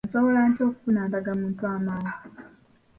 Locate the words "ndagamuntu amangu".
1.09-2.27